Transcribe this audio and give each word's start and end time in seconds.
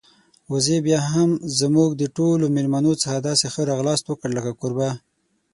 وزې 0.51 0.77
بيا 0.85 0.99
هم 1.11 1.29
زموږ 1.59 1.89
د 1.95 2.03
ټولو 2.17 2.45
میلمنو 2.55 2.93
څخه 3.01 3.17
داسې 3.27 3.45
ښه 3.53 3.61
راغلاست 3.71 4.05
وکړ 4.07 4.29
لکه 4.37 4.51
کوربه. 4.59 4.89